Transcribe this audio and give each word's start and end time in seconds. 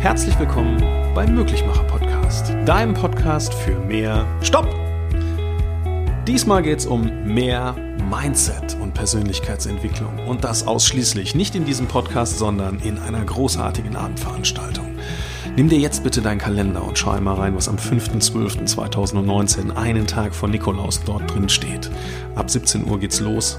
Herzlich 0.00 0.38
willkommen 0.38 0.82
beim 1.14 1.34
Möglichmacher 1.34 1.84
Podcast, 1.84 2.54
deinem 2.64 2.94
Podcast 2.94 3.52
für 3.52 3.78
mehr 3.80 4.26
Stopp! 4.40 4.66
Diesmal 6.26 6.62
geht 6.62 6.78
es 6.78 6.86
um 6.86 7.24
mehr 7.24 7.76
Mindset 8.08 8.78
und 8.80 8.94
Persönlichkeitsentwicklung 8.94 10.26
und 10.26 10.42
das 10.42 10.66
ausschließlich 10.66 11.34
nicht 11.34 11.54
in 11.54 11.66
diesem 11.66 11.86
Podcast, 11.86 12.38
sondern 12.38 12.78
in 12.78 12.96
einer 12.96 13.22
großartigen 13.22 13.94
Abendveranstaltung. 13.94 14.86
Nimm 15.54 15.68
dir 15.68 15.78
jetzt 15.78 16.02
bitte 16.02 16.22
deinen 16.22 16.38
Kalender 16.38 16.82
und 16.82 16.96
schau 16.96 17.10
einmal 17.10 17.34
rein, 17.34 17.54
was 17.54 17.68
am 17.68 17.76
5.12.2019, 17.76 19.76
einen 19.76 20.06
Tag 20.06 20.34
vor 20.34 20.48
Nikolaus, 20.48 21.02
dort 21.04 21.34
drin 21.34 21.50
steht. 21.50 21.90
Ab 22.36 22.50
17 22.50 22.88
Uhr 22.88 22.98
geht's 23.00 23.20
los 23.20 23.58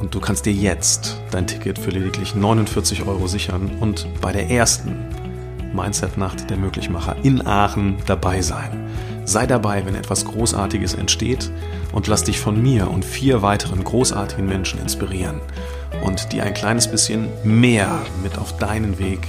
und 0.00 0.14
du 0.14 0.20
kannst 0.20 0.46
dir 0.46 0.54
jetzt 0.54 1.20
dein 1.30 1.46
Ticket 1.46 1.78
für 1.78 1.90
lediglich 1.90 2.34
49 2.34 3.06
Euro 3.06 3.26
sichern 3.26 3.70
und 3.80 4.06
bei 4.22 4.32
der 4.32 4.48
ersten 4.48 4.96
Mindset-Nacht 5.74 6.50
der 6.50 6.56
Möglichmacher 6.56 7.16
in 7.22 7.46
Aachen 7.46 7.96
dabei 8.06 8.40
sein. 8.42 8.88
Sei 9.24 9.46
dabei, 9.46 9.86
wenn 9.86 9.94
etwas 9.94 10.24
Großartiges 10.24 10.94
entsteht 10.94 11.50
und 11.92 12.06
lass 12.06 12.24
dich 12.24 12.38
von 12.40 12.60
mir 12.60 12.90
und 12.90 13.04
vier 13.04 13.42
weiteren 13.42 13.84
großartigen 13.84 14.46
Menschen 14.46 14.80
inspirieren 14.80 15.40
und 16.04 16.32
dir 16.32 16.44
ein 16.44 16.54
kleines 16.54 16.90
bisschen 16.90 17.28
mehr 17.44 18.00
mit 18.22 18.38
auf 18.38 18.56
deinen 18.58 18.98
Weg 18.98 19.20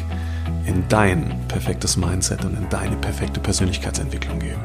in 0.66 0.84
dein 0.90 1.40
perfektes 1.48 1.98
Mindset 1.98 2.46
und 2.46 2.58
in 2.58 2.70
deine 2.70 2.96
perfekte 2.96 3.40
Persönlichkeitsentwicklung 3.40 4.40
geben. 4.40 4.62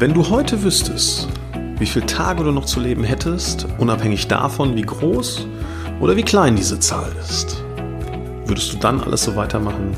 Wenn 0.00 0.14
du 0.14 0.30
heute 0.30 0.62
wüsstest, 0.62 1.28
wie 1.78 1.84
viele 1.84 2.06
Tage 2.06 2.42
du 2.42 2.52
noch 2.52 2.64
zu 2.64 2.80
leben 2.80 3.04
hättest, 3.04 3.66
unabhängig 3.76 4.28
davon, 4.28 4.74
wie 4.74 4.80
groß 4.80 5.46
oder 6.00 6.16
wie 6.16 6.22
klein 6.22 6.56
diese 6.56 6.80
Zahl 6.80 7.12
ist, 7.20 7.62
würdest 8.46 8.72
du 8.72 8.78
dann 8.78 9.02
alles 9.02 9.24
so 9.24 9.36
weitermachen 9.36 9.94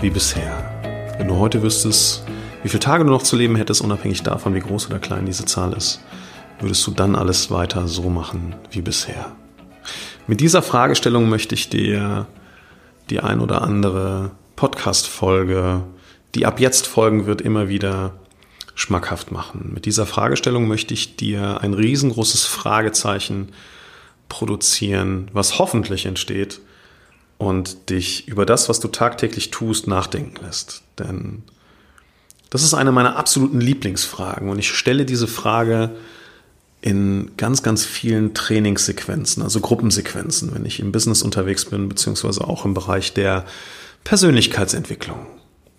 wie 0.00 0.10
bisher? 0.10 1.14
Wenn 1.18 1.28
du 1.28 1.36
heute 1.36 1.62
wüsstest, 1.62 2.24
wie 2.64 2.68
viele 2.68 2.80
Tage 2.80 3.04
du 3.04 3.10
noch 3.10 3.22
zu 3.22 3.36
leben 3.36 3.54
hättest, 3.54 3.80
unabhängig 3.80 4.24
davon, 4.24 4.56
wie 4.56 4.60
groß 4.60 4.88
oder 4.88 4.98
klein 4.98 5.24
diese 5.24 5.44
Zahl 5.44 5.72
ist, 5.72 6.00
würdest 6.58 6.84
du 6.88 6.90
dann 6.90 7.14
alles 7.14 7.48
weiter 7.48 7.86
so 7.86 8.10
machen 8.10 8.56
wie 8.72 8.82
bisher? 8.82 9.30
Mit 10.26 10.40
dieser 10.40 10.62
Fragestellung 10.62 11.28
möchte 11.28 11.54
ich 11.54 11.68
dir 11.68 12.26
die 13.08 13.20
ein 13.20 13.38
oder 13.38 13.62
andere 13.62 14.32
Podcast-Folge, 14.56 15.84
die 16.34 16.44
ab 16.44 16.58
jetzt 16.58 16.88
folgen 16.88 17.26
wird, 17.26 17.40
immer 17.40 17.68
wieder 17.68 18.14
schmackhaft 18.74 19.32
machen. 19.32 19.70
Mit 19.74 19.84
dieser 19.86 20.06
Fragestellung 20.06 20.66
möchte 20.66 20.94
ich 20.94 21.16
dir 21.16 21.60
ein 21.60 21.74
riesengroßes 21.74 22.44
Fragezeichen 22.44 23.48
produzieren, 24.28 25.28
was 25.32 25.58
hoffentlich 25.58 26.06
entsteht 26.06 26.60
und 27.38 27.90
dich 27.90 28.28
über 28.28 28.46
das, 28.46 28.68
was 28.68 28.80
du 28.80 28.88
tagtäglich 28.88 29.50
tust, 29.50 29.86
nachdenken 29.86 30.42
lässt. 30.44 30.82
Denn 30.98 31.42
das 32.50 32.62
ist 32.62 32.74
eine 32.74 32.92
meiner 32.92 33.16
absoluten 33.16 33.60
Lieblingsfragen 33.60 34.48
und 34.48 34.58
ich 34.58 34.70
stelle 34.70 35.04
diese 35.04 35.26
Frage 35.26 35.90
in 36.80 37.30
ganz, 37.36 37.62
ganz 37.62 37.84
vielen 37.84 38.34
Trainingssequenzen, 38.34 39.42
also 39.42 39.60
Gruppensequenzen, 39.60 40.54
wenn 40.54 40.66
ich 40.66 40.80
im 40.80 40.92
Business 40.92 41.22
unterwegs 41.22 41.64
bin, 41.64 41.88
beziehungsweise 41.88 42.42
auch 42.46 42.64
im 42.64 42.74
Bereich 42.74 43.14
der 43.14 43.44
Persönlichkeitsentwicklung 44.04 45.26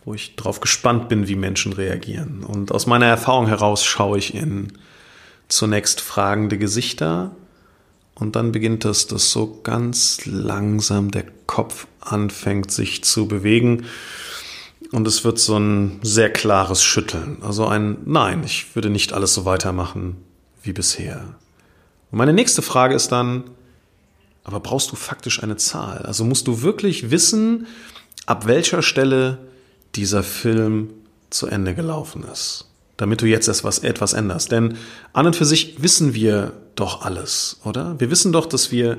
wo 0.06 0.14
ich 0.14 0.36
darauf 0.36 0.60
gespannt 0.60 1.10
bin, 1.10 1.28
wie 1.28 1.36
Menschen 1.36 1.74
reagieren. 1.74 2.44
Und 2.44 2.72
aus 2.72 2.88
meiner 2.88 3.06
Erfahrung 3.06 3.48
heraus 3.48 3.84
schaue 3.84 4.18
ich 4.18 4.34
in 4.34 4.74
zunächst 5.48 6.02
fragende 6.02 6.58
Gesichter 6.58 7.36
und 8.16 8.36
dann 8.36 8.52
beginnt 8.52 8.86
es, 8.86 9.08
dass 9.08 9.32
so 9.32 9.62
ganz 9.64 10.26
langsam 10.26 11.12
der 11.12 11.26
Kopf 11.48 11.88
anfängt 12.00 12.72
sich 12.72 13.04
zu 13.04 13.28
bewegen 13.28 13.86
und 14.92 15.08
es 15.08 15.24
wird 15.24 15.40
so 15.40 15.58
ein 15.58 16.00
sehr 16.04 16.32
klares 16.32 16.84
Schütteln. 16.84 17.38
Also 17.42 17.66
ein 17.66 17.98
Nein, 18.06 18.44
ich 18.44 18.76
würde 18.76 18.90
nicht 18.90 19.14
alles 19.14 19.34
so 19.34 19.46
weitermachen 19.46 20.18
wie 20.62 20.74
bisher. 20.74 21.36
Und 22.12 22.18
meine 22.20 22.34
nächste 22.34 22.62
Frage 22.62 22.94
ist 22.94 23.12
dann, 23.12 23.46
aber 24.44 24.60
brauchst 24.60 24.92
du 24.92 24.96
faktisch 24.96 25.42
eine 25.42 25.58
Zahl? 25.58 26.00
Also 26.00 26.26
musst 26.26 26.48
du 26.48 26.62
wirklich 26.62 27.10
wissen, 27.10 27.66
ab 28.26 28.46
welcher 28.46 28.82
Stelle 28.82 29.40
dieser 29.96 30.24
Film 30.24 30.90
zu 31.30 31.48
Ende 31.48 31.76
gelaufen 31.76 32.24
ist. 32.32 32.70
Damit 32.98 33.22
du 33.22 33.26
jetzt 33.26 33.48
etwas, 33.48 33.80
etwas 33.80 34.14
änderst. 34.14 34.52
Denn 34.52 34.78
an 35.14 35.26
und 35.26 35.36
für 35.36 35.46
sich 35.46 35.82
wissen 35.82 36.14
wir 36.14 36.54
doch 36.76 37.04
alles, 37.04 37.60
oder? 37.64 38.00
Wir 38.00 38.12
wissen 38.12 38.32
doch, 38.32 38.46
dass 38.46 38.72
wir 38.72 38.98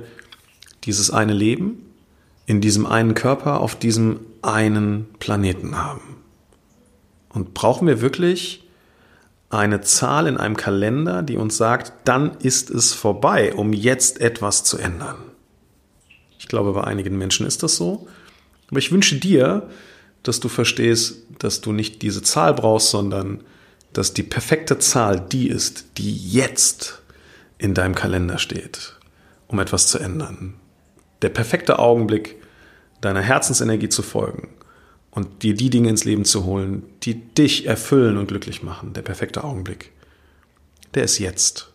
dieses 0.85 1.11
eine 1.11 1.33
Leben 1.33 1.79
in 2.47 2.61
diesem 2.61 2.87
einen 2.87 3.15
Körper 3.15 3.61
auf 3.61 3.77
diesem 3.77 4.21
einen 4.43 5.07
Planeten 5.19 5.77
haben. 5.77 6.17
Und 7.31 7.55
brauchen 7.55 7.87
wir 7.89 8.01
wirklich 8.01 8.65
eine 9.51 9.81
Zahl 9.81 10.27
in 10.27 10.37
einem 10.37 10.57
Kalender, 10.57 11.23
die 11.23 11.37
uns 11.37 11.57
sagt, 11.57 11.93
dann 12.05 12.37
ist 12.39 12.71
es 12.71 12.93
vorbei, 12.93 13.55
um 13.55 13.73
jetzt 13.73 14.21
etwas 14.21 14.65
zu 14.65 14.79
ändern? 14.79 15.17
Ich 16.39 16.49
glaube, 16.49 16.73
bei 16.73 16.85
einigen 16.85 17.17
Menschen 17.17 17.47
ist 17.47 17.63
das 17.63 17.77
so. 17.77 18.07
Aber 18.69 18.79
ich 18.79 18.93
wünsche 18.93 19.17
dir, 19.17 19.69
dass 20.25 20.41
du 20.41 20.49
verstehst, 20.49 21.19
dass 21.39 21.61
du 21.61 21.73
nicht 21.73 22.03
diese 22.03 22.23
Zahl 22.23 22.55
brauchst, 22.55 22.91
sondern 22.91 23.45
dass 23.93 24.13
die 24.13 24.25
perfekte 24.25 24.81
Zahl 24.81 25.21
die 25.21 25.49
ist, 25.49 25.85
die 25.99 26.17
jetzt 26.17 27.01
in 27.59 27.75
deinem 27.75 27.95
Kalender 27.95 28.39
steht, 28.39 28.97
um 29.47 29.61
etwas 29.61 29.87
zu 29.87 29.99
ändern. 29.99 30.55
Der 31.23 31.29
perfekte 31.29 31.79
Augenblick, 31.79 32.37
deiner 33.01 33.21
Herzensenergie 33.21 33.89
zu 33.89 34.03
folgen 34.03 34.49
und 35.11 35.43
dir 35.43 35.55
die 35.55 35.71
Dinge 35.71 35.91
ins 35.91 36.05
Leben 36.05 36.25
zu 36.25 36.45
holen, 36.45 36.83
die 37.03 37.15
dich 37.15 37.67
erfüllen 37.67 38.17
und 38.17 38.27
glücklich 38.27 38.63
machen. 38.63 38.95
Der 38.95 39.03
perfekte 39.03 39.45
Augenblick. 39.45 39.93
Der 40.95 41.05
ist 41.05 41.19
jetzt. 41.19 41.71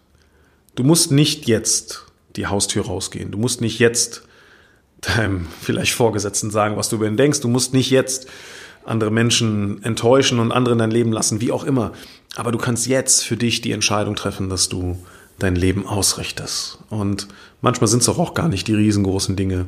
Du 0.75 0.83
musst 0.83 1.11
nicht 1.11 1.47
jetzt 1.47 2.05
die 2.35 2.47
Haustür 2.47 2.85
rausgehen. 2.85 3.31
Du 3.31 3.37
musst 3.37 3.61
nicht 3.61 3.79
jetzt 3.79 4.23
deinem 5.01 5.47
vielleicht 5.61 5.93
Vorgesetzten 5.93 6.51
sagen, 6.51 6.77
was 6.77 6.89
du 6.89 6.97
über 6.97 7.07
ihn 7.07 7.17
denkst. 7.17 7.41
Du 7.41 7.47
musst 7.47 7.73
nicht 7.73 7.89
jetzt 7.89 8.27
andere 8.85 9.11
Menschen 9.11 9.83
enttäuschen 9.83 10.39
und 10.39 10.51
andere 10.51 10.73
in 10.73 10.79
dein 10.79 10.91
Leben 10.91 11.11
lassen, 11.11 11.41
wie 11.41 11.51
auch 11.51 11.63
immer. 11.63 11.91
Aber 12.35 12.51
du 12.51 12.57
kannst 12.57 12.87
jetzt 12.87 13.23
für 13.23 13.37
dich 13.37 13.61
die 13.61 13.71
Entscheidung 13.71 14.15
treffen, 14.15 14.49
dass 14.49 14.69
du 14.69 14.97
dein 15.37 15.55
Leben 15.55 15.87
ausrichtest. 15.87 16.79
Und 16.89 17.27
manchmal 17.61 17.87
sind 17.87 18.01
es 18.01 18.09
auch 18.09 18.33
gar 18.33 18.49
nicht 18.49 18.67
die 18.67 18.73
riesengroßen 18.73 19.35
Dinge, 19.35 19.65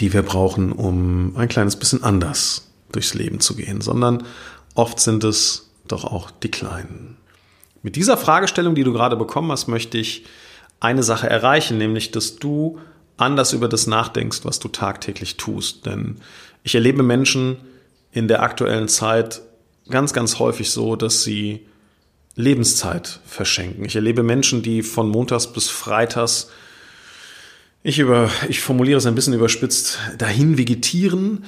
die 0.00 0.12
wir 0.12 0.22
brauchen, 0.22 0.72
um 0.72 1.36
ein 1.36 1.48
kleines 1.48 1.76
bisschen 1.76 2.02
anders 2.02 2.68
durchs 2.92 3.14
Leben 3.14 3.40
zu 3.40 3.56
gehen, 3.56 3.80
sondern 3.80 4.24
oft 4.74 5.00
sind 5.00 5.24
es 5.24 5.70
doch 5.88 6.04
auch 6.04 6.30
die 6.30 6.50
kleinen. 6.50 7.16
Mit 7.82 7.96
dieser 7.96 8.16
Fragestellung, 8.16 8.74
die 8.74 8.84
du 8.84 8.92
gerade 8.92 9.16
bekommen 9.16 9.50
hast, 9.52 9.68
möchte 9.68 9.98
ich 9.98 10.24
eine 10.80 11.02
Sache 11.02 11.28
erreichen, 11.28 11.78
nämlich 11.78 12.10
dass 12.10 12.36
du 12.36 12.78
anders 13.16 13.52
über 13.52 13.68
das 13.68 13.86
nachdenkst, 13.86 14.40
was 14.44 14.58
du 14.58 14.68
tagtäglich 14.68 15.36
tust. 15.36 15.86
Denn 15.86 16.16
ich 16.62 16.74
erlebe 16.74 17.02
Menschen 17.02 17.58
in 18.12 18.28
der 18.28 18.42
aktuellen 18.42 18.88
Zeit 18.88 19.42
ganz, 19.88 20.12
ganz 20.12 20.38
häufig 20.38 20.70
so, 20.70 20.96
dass 20.96 21.22
sie 21.22 21.66
Lebenszeit 22.36 23.20
verschenken. 23.24 23.84
Ich 23.84 23.96
erlebe 23.96 24.22
Menschen, 24.22 24.62
die 24.62 24.82
von 24.82 25.08
Montags 25.08 25.52
bis 25.52 25.68
Freitags, 25.68 26.48
ich 27.82 27.98
über, 27.98 28.30
ich 28.48 28.60
formuliere 28.60 28.98
es 28.98 29.06
ein 29.06 29.14
bisschen 29.14 29.34
überspitzt, 29.34 29.98
dahin 30.18 30.56
vegetieren 30.56 31.44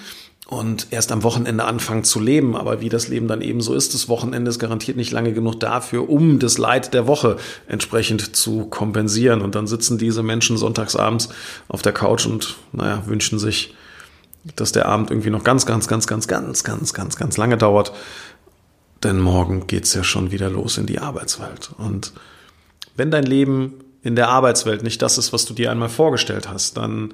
und 0.49 0.87
erst 0.91 1.11
am 1.11 1.25
Wochenende 1.25 1.65
anfangen 1.65 2.05
zu 2.05 2.21
leben. 2.21 2.57
Aber 2.57 2.81
wie 2.81 2.89
das 2.89 3.09
Leben 3.09 3.27
dann 3.27 3.43
eben 3.43 3.61
so 3.61 3.75
ist, 3.75 3.95
das 3.95 4.09
Wochenende 4.09 4.49
ist 4.49 4.59
garantiert 4.59 4.97
nicht 4.97 5.11
lange 5.11 5.33
genug 5.33 5.59
dafür, 5.59 6.09
um 6.09 6.39
das 6.39 6.57
Leid 6.57 6.95
der 6.95 7.07
Woche 7.07 7.37
entsprechend 7.67 8.37
zu 8.37 8.67
kompensieren. 8.67 9.43
Und 9.43 9.55
dann 9.57 9.67
sitzen 9.67 9.99
diese 9.99 10.23
Menschen 10.23 10.57
sonntagsabends 10.57 11.31
auf 11.69 11.83
der 11.83 11.93
Couch 11.93 12.27
und, 12.27 12.57
naja, 12.73 13.03
wünschen 13.07 13.39
sich, 13.39 13.75
dass 14.55 14.71
der 14.71 14.87
Abend 14.87 15.11
irgendwie 15.11 15.31
noch 15.31 15.43
ganz, 15.43 15.67
ganz, 15.67 15.89
ganz, 15.89 16.07
ganz, 16.07 16.29
ganz, 16.29 16.63
ganz, 16.63 16.95
ganz, 16.95 17.17
ganz 17.17 17.37
lange 17.37 17.57
dauert. 17.57 17.93
denn 19.03 19.21
morgen 19.21 19.67
geht's 19.67 19.93
ja 19.95 20.03
schon 20.03 20.31
wieder 20.31 20.49
los 20.49 20.79
in 20.79 20.87
die 20.87 20.99
Arbeitswelt. 20.99 21.71
Und 21.77 22.13
wenn 22.97 23.11
dein 23.11 23.25
Leben 23.25 23.75
in 24.07 24.15
der 24.15 24.29
Arbeitswelt 24.29 24.85
nicht 24.85 25.03
das 25.03 25.19
ist, 25.19 25.33
was 25.33 25.47
du 25.47 25.53
dir 25.53 25.73
einmal 25.73 25.89
vorgestellt 25.89 26.49
hast, 26.49 26.77
dann 26.77 27.13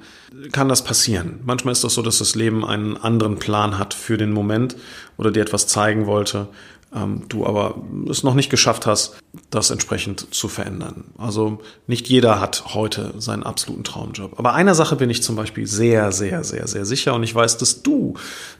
kann 0.51 0.69
das 0.69 0.83
passieren. 0.83 1.39
Manchmal 1.43 1.71
ist 1.71 1.83
das 1.83 1.95
so, 1.95 2.03
dass 2.03 2.19
das 2.19 2.35
Leben 2.35 2.63
einen 2.63 2.97
anderen 2.97 3.39
Plan 3.39 3.79
hat 3.79 3.95
für 3.95 4.15
den 4.15 4.31
Moment 4.31 4.75
oder 5.17 5.31
dir 5.31 5.41
etwas 5.41 5.65
zeigen 5.65 6.05
wollte, 6.05 6.49
ähm, 6.93 7.23
du 7.29 7.47
aber 7.47 7.81
es 8.07 8.21
noch 8.21 8.35
nicht 8.35 8.51
geschafft 8.51 8.85
hast, 8.85 9.15
das 9.49 9.71
entsprechend 9.71 10.35
zu 10.35 10.47
verändern. 10.47 11.05
Also 11.17 11.61
nicht 11.87 12.07
jeder 12.09 12.39
hat 12.39 12.75
heute 12.75 13.15
seinen 13.17 13.41
absoluten 13.41 13.83
Traumjob. 13.83 14.37
Aber 14.37 14.53
einer 14.53 14.75
Sache 14.75 14.95
bin 14.95 15.09
ich 15.09 15.23
zum 15.23 15.35
Beispiel 15.35 15.65
sehr, 15.65 16.11
sehr, 16.11 16.43
sehr, 16.43 16.67
sehr 16.67 16.85
sicher 16.85 17.15
und 17.15 17.23
ich 17.23 17.33
weiß, 17.33 17.57
dass 17.57 17.81
du 17.81 18.13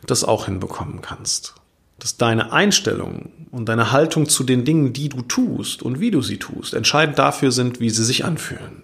das 0.08 0.24
auch 0.24 0.46
hinbekommen 0.46 1.02
kannst 1.02 1.54
dass 2.00 2.18
deine 2.18 2.52
Einstellung 2.52 3.32
und 3.52 3.70
deine 3.70 3.92
Haltung 3.92 4.28
zu 4.28 4.44
den 4.44 4.66
Dingen, 4.66 4.94
die 4.94 5.10
du 5.10 5.22
tust 5.22 5.84
und 5.84 6.00
wie 6.00 6.12
du 6.12 6.22
sie 6.22 6.38
tust, 6.38 6.74
entscheidend 6.74 7.20
dafür 7.20 7.52
sind, 7.52 7.80
wie 7.80 7.90
sie 7.90 8.04
sich 8.04 8.26
anfühlen. 8.26 8.84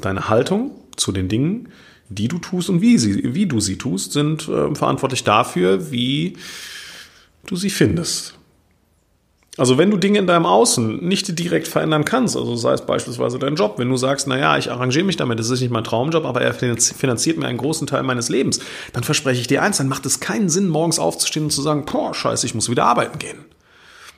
Deine 0.00 0.28
Haltung 0.28 0.72
zu 0.96 1.12
den 1.12 1.28
Dingen, 1.28 1.68
die 2.08 2.28
du 2.28 2.38
tust 2.38 2.68
und 2.70 2.80
wie, 2.80 2.98
sie, 2.98 3.34
wie 3.34 3.46
du 3.46 3.60
sie 3.60 3.76
tust, 3.76 4.12
sind 4.12 4.48
äh, 4.48 4.74
verantwortlich 4.74 5.24
dafür, 5.24 5.90
wie 5.90 6.36
du 7.46 7.56
sie 7.56 7.70
findest. 7.70 8.38
Also 9.56 9.78
wenn 9.78 9.90
du 9.90 9.96
Dinge 9.96 10.18
in 10.18 10.26
deinem 10.26 10.46
Außen 10.46 11.04
nicht 11.04 11.38
direkt 11.38 11.68
verändern 11.68 12.04
kannst, 12.04 12.36
also 12.36 12.56
sei 12.56 12.72
es 12.72 12.82
beispielsweise 12.82 13.38
dein 13.38 13.54
Job, 13.54 13.74
wenn 13.78 13.88
du 13.88 13.96
sagst, 13.96 14.26
naja, 14.26 14.58
ich 14.58 14.70
arrangiere 14.70 15.04
mich 15.04 15.16
damit, 15.16 15.38
das 15.38 15.48
ist 15.48 15.60
nicht 15.60 15.70
mein 15.70 15.84
Traumjob, 15.84 16.24
aber 16.24 16.40
er 16.40 16.54
finanziert 16.54 17.38
mir 17.38 17.46
einen 17.46 17.58
großen 17.58 17.86
Teil 17.86 18.02
meines 18.02 18.28
Lebens, 18.28 18.58
dann 18.92 19.04
verspreche 19.04 19.40
ich 19.40 19.46
dir 19.46 19.62
eins, 19.62 19.76
dann 19.78 19.88
macht 19.88 20.06
es 20.06 20.18
keinen 20.18 20.48
Sinn, 20.48 20.68
morgens 20.68 20.98
aufzustehen 20.98 21.46
und 21.46 21.50
zu 21.50 21.62
sagen, 21.62 21.84
boah, 21.84 22.12
scheiße, 22.12 22.46
ich 22.46 22.54
muss 22.54 22.68
wieder 22.68 22.84
arbeiten 22.84 23.18
gehen. 23.20 23.38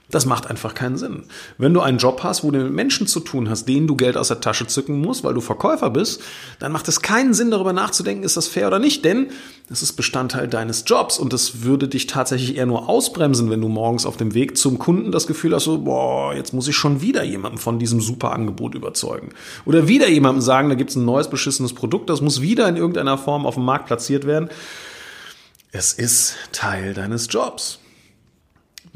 Das 0.09 0.25
macht 0.25 0.49
einfach 0.49 0.75
keinen 0.75 0.97
Sinn. 0.97 1.25
Wenn 1.59 1.75
du 1.75 1.81
einen 1.81 1.99
Job 1.99 2.23
hast, 2.23 2.45
wo 2.45 2.53
du 2.53 2.59
mit 2.63 2.73
Menschen 2.73 3.09
zu 3.09 3.19
tun 3.19 3.51
hast, 3.51 3.65
denen 3.65 3.89
du 3.89 3.97
Geld 3.97 4.17
aus 4.17 4.29
der 4.29 4.41
Tasche 4.41 4.69
zücken 4.69 5.01
musst, 5.01 5.25
weil 5.25 5.35
du 5.35 5.41
Verkäufer 5.41 5.91
bist, 5.91 6.23
dann 6.61 6.71
macht 6.71 6.87
es 6.87 7.03
keinen 7.03 7.35
Sinn, 7.35 7.51
darüber 7.51 7.73
nachzudenken, 7.73 8.23
ist 8.23 8.37
das 8.37 8.47
fair 8.47 8.69
oder 8.69 8.79
nicht, 8.79 9.05
denn 9.05 9.31
es 9.69 9.83
ist 9.83 9.95
Bestandteil 9.95 10.47
deines 10.47 10.85
Jobs 10.87 11.19
und 11.19 11.33
das 11.33 11.65
würde 11.65 11.89
dich 11.89 12.07
tatsächlich 12.07 12.57
eher 12.57 12.67
nur 12.67 12.89
ausbremsen, 12.89 13.51
wenn 13.51 13.61
du 13.61 13.67
morgens 13.67 14.07
auf 14.07 14.17
dem 14.17 14.33
Weg 14.33 14.57
zum 14.57 14.79
Kunden 14.79 15.11
das 15.11 15.27
Gefühl 15.27 15.53
hast, 15.53 15.65
so, 15.65 15.79
boah, 15.79 16.35
jetzt 16.35 16.53
muss 16.53 16.69
ich 16.69 16.77
schon 16.77 17.01
wieder 17.01 17.25
jemanden 17.25 17.59
von 17.59 17.81
diesem 17.81 18.01
super 18.01 18.33
Angebot 18.33 18.77
überzeugen. 18.77 19.31
Oder 19.65 19.89
wieder 19.89 20.09
jemandem 20.09 20.41
sagen, 20.41 20.69
da 20.69 20.77
gibt 20.77 20.91
es 20.91 20.97
ein 20.97 21.05
neues 21.05 21.29
beschissenes 21.29 21.73
Produkt, 21.73 22.11
das 22.11 22.21
muss 22.21 22.41
wieder 22.41 22.69
in 22.69 22.77
irgendeiner 22.77 23.19
Form 23.19 23.45
auf 23.45 23.55
dem 23.55 23.65
Markt 23.65 23.87
platziert 23.87 24.25
werden. 24.25 24.51
Es 25.73 25.93
ist 25.93 26.37
Teil 26.53 26.95
deines 26.95 27.27
Jobs 27.29 27.81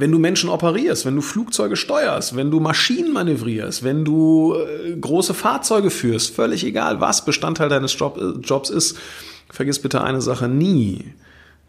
wenn 0.00 0.10
du 0.10 0.18
Menschen 0.18 0.48
operierst, 0.48 1.04
wenn 1.04 1.14
du 1.14 1.20
Flugzeuge 1.20 1.76
steuerst, 1.76 2.34
wenn 2.34 2.50
du 2.50 2.58
Maschinen 2.58 3.12
manövrierst, 3.12 3.84
wenn 3.84 4.04
du 4.04 4.54
äh, 4.54 4.96
große 4.96 5.34
Fahrzeuge 5.34 5.90
führst, 5.90 6.34
völlig 6.34 6.64
egal, 6.64 7.00
was 7.00 7.24
Bestandteil 7.24 7.68
deines 7.68 7.96
Job, 7.98 8.18
äh, 8.18 8.40
Jobs 8.40 8.70
ist, 8.70 8.98
vergiss 9.50 9.78
bitte 9.78 10.02
eine 10.02 10.22
Sache 10.22 10.48
nie. 10.48 11.12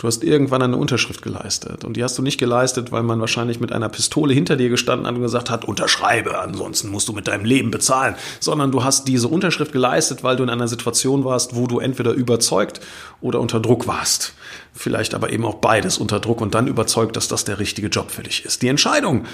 Du 0.02 0.08
hast 0.08 0.24
irgendwann 0.24 0.64
eine 0.64 0.78
Unterschrift 0.78 1.22
geleistet. 1.22 1.86
Und 1.86 1.96
die 1.96 2.04
hast 2.04 2.18
du 2.18 2.24
nicht 2.24 2.40
geleistet, 2.40 2.92
weil 2.92 3.04
man 3.04 3.20
wahrscheinlich 3.20 3.60
mit 3.60 3.72
einer 3.72 3.88
Pistole 3.88 4.34
hinter 4.34 4.56
dir 4.56 4.70
gestanden 4.70 5.06
hat 5.06 5.14
und 5.14 5.22
gesagt 5.22 5.52
hat, 5.52 5.64
unterschreibe, 5.64 6.40
ansonsten 6.40 6.90
musst 6.90 7.08
du 7.08 7.14
mit 7.14 7.28
deinem 7.28 7.46
Leben 7.46 7.70
bezahlen. 7.70 8.16
Sondern 8.40 8.72
du 8.72 8.84
hast 8.84 9.08
diese 9.08 9.28
Unterschrift 9.28 9.72
geleistet, 9.72 10.24
weil 10.24 10.38
du 10.38 10.42
in 10.42 10.50
einer 10.50 10.68
Situation 10.68 11.24
warst, 11.24 11.56
wo 11.56 11.68
du 11.68 11.78
entweder 11.78 12.14
überzeugt 12.14 12.82
oder 13.22 13.40
unter 13.40 13.60
Druck 13.60 13.86
warst. 13.86 14.34
Vielleicht 14.74 15.14
aber 15.14 15.32
eben 15.32 15.46
auch 15.46 15.58
beides 15.60 16.00
unter 16.00 16.20
Druck 16.20 16.42
und 16.42 16.56
dann 16.56 16.66
überzeugt, 16.66 17.16
dass 17.16 17.28
das 17.28 17.46
der 17.46 17.60
richtige 17.60 17.90
Job 17.90 18.10
für 18.10 18.24
dich 18.24 18.44
ist. 18.44 18.64
Die 18.64 18.70
Entscheidung, 18.70 19.26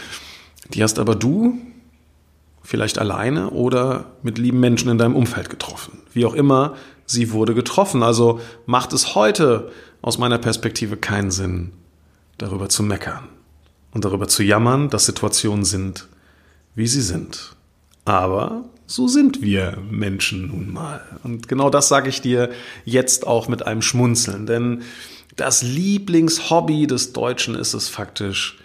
die 0.73 0.83
hast 0.83 0.99
aber 0.99 1.15
du 1.15 1.59
vielleicht 2.61 2.99
alleine 2.99 3.51
oder 3.51 4.07
mit 4.21 4.37
lieben 4.37 4.59
Menschen 4.59 4.91
in 4.91 4.97
deinem 4.97 5.15
Umfeld 5.15 5.49
getroffen. 5.49 5.99
Wie 6.11 6.25
auch 6.25 6.33
immer, 6.33 6.75
sie 7.07 7.31
wurde 7.31 7.55
getroffen. 7.55 8.03
Also 8.03 8.39
macht 8.67 8.93
es 8.93 9.15
heute 9.15 9.71
aus 10.03 10.19
meiner 10.19 10.37
Perspektive 10.37 10.97
keinen 10.97 11.31
Sinn, 11.31 11.71
darüber 12.37 12.69
zu 12.69 12.83
meckern 12.83 13.27
und 13.91 14.05
darüber 14.05 14.27
zu 14.27 14.43
jammern, 14.43 14.91
dass 14.91 15.07
Situationen 15.07 15.65
sind, 15.65 16.07
wie 16.75 16.87
sie 16.87 17.01
sind. 17.01 17.55
Aber 18.05 18.65
so 18.85 19.07
sind 19.07 19.41
wir 19.41 19.77
Menschen 19.89 20.47
nun 20.47 20.71
mal. 20.71 21.01
Und 21.23 21.47
genau 21.47 21.69
das 21.69 21.89
sage 21.89 22.09
ich 22.09 22.21
dir 22.21 22.51
jetzt 22.85 23.25
auch 23.25 23.47
mit 23.47 23.65
einem 23.65 23.81
Schmunzeln. 23.81 24.45
Denn 24.45 24.83
das 25.35 25.61
Lieblingshobby 25.61 26.87
des 26.87 27.13
Deutschen 27.13 27.55
ist 27.55 27.73
es 27.73 27.89
faktisch, 27.89 28.57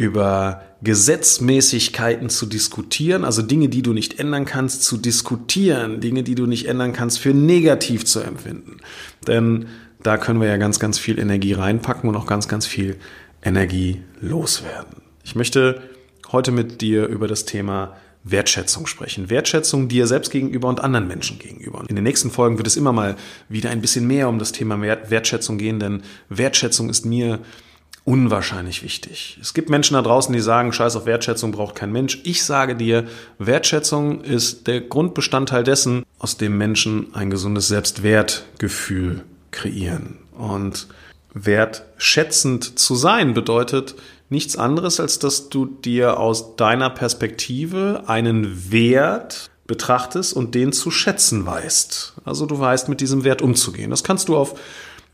über 0.00 0.62
Gesetzmäßigkeiten 0.82 2.30
zu 2.30 2.46
diskutieren, 2.46 3.22
also 3.22 3.42
Dinge, 3.42 3.68
die 3.68 3.82
du 3.82 3.92
nicht 3.92 4.18
ändern 4.18 4.46
kannst, 4.46 4.82
zu 4.82 4.96
diskutieren, 4.96 6.00
Dinge, 6.00 6.22
die 6.22 6.34
du 6.34 6.46
nicht 6.46 6.64
ändern 6.64 6.94
kannst, 6.94 7.18
für 7.18 7.34
negativ 7.34 8.06
zu 8.06 8.20
empfinden. 8.20 8.78
Denn 9.26 9.66
da 10.02 10.16
können 10.16 10.40
wir 10.40 10.48
ja 10.48 10.56
ganz, 10.56 10.80
ganz 10.80 10.98
viel 10.98 11.18
Energie 11.18 11.52
reinpacken 11.52 12.08
und 12.08 12.16
auch 12.16 12.24
ganz, 12.24 12.48
ganz 12.48 12.66
viel 12.66 12.96
Energie 13.42 14.00
loswerden. 14.22 15.02
Ich 15.22 15.34
möchte 15.34 15.82
heute 16.32 16.50
mit 16.50 16.80
dir 16.80 17.06
über 17.06 17.28
das 17.28 17.44
Thema 17.44 17.94
Wertschätzung 18.24 18.86
sprechen. 18.86 19.28
Wertschätzung 19.28 19.88
dir 19.88 20.06
selbst 20.06 20.30
gegenüber 20.30 20.68
und 20.68 20.80
anderen 20.80 21.08
Menschen 21.08 21.38
gegenüber. 21.38 21.84
In 21.88 21.94
den 21.94 22.04
nächsten 22.04 22.30
Folgen 22.30 22.56
wird 22.56 22.66
es 22.66 22.78
immer 22.78 22.92
mal 22.94 23.16
wieder 23.50 23.68
ein 23.68 23.82
bisschen 23.82 24.06
mehr 24.06 24.30
um 24.30 24.38
das 24.38 24.52
Thema 24.52 24.80
Wertschätzung 24.80 25.58
gehen, 25.58 25.78
denn 25.78 26.02
Wertschätzung 26.30 26.88
ist 26.88 27.04
mir 27.04 27.40
unwahrscheinlich 28.10 28.82
wichtig. 28.82 29.38
Es 29.40 29.54
gibt 29.54 29.70
Menschen 29.70 29.94
da 29.94 30.02
draußen, 30.02 30.32
die 30.32 30.40
sagen, 30.40 30.72
scheiß 30.72 30.96
auf 30.96 31.06
Wertschätzung 31.06 31.52
braucht 31.52 31.76
kein 31.76 31.92
Mensch. 31.92 32.18
Ich 32.24 32.42
sage 32.44 32.74
dir, 32.74 33.06
Wertschätzung 33.38 34.22
ist 34.22 34.66
der 34.66 34.80
Grundbestandteil 34.80 35.62
dessen, 35.62 36.04
aus 36.18 36.36
dem 36.36 36.58
Menschen 36.58 37.14
ein 37.14 37.30
gesundes 37.30 37.68
Selbstwertgefühl 37.68 39.22
kreieren. 39.52 40.18
Und 40.36 40.88
wertschätzend 41.34 42.80
zu 42.80 42.96
sein 42.96 43.32
bedeutet 43.32 43.94
nichts 44.28 44.56
anderes, 44.56 44.98
als 44.98 45.20
dass 45.20 45.48
du 45.48 45.66
dir 45.66 46.18
aus 46.18 46.56
deiner 46.56 46.90
Perspektive 46.90 48.02
einen 48.08 48.72
Wert 48.72 49.50
betrachtest 49.68 50.32
und 50.32 50.56
den 50.56 50.72
zu 50.72 50.90
schätzen 50.90 51.46
weißt. 51.46 52.14
Also 52.24 52.46
du 52.46 52.58
weißt, 52.58 52.88
mit 52.88 53.00
diesem 53.00 53.22
Wert 53.22 53.40
umzugehen. 53.40 53.90
Das 53.90 54.02
kannst 54.02 54.28
du 54.28 54.36
auf 54.36 54.56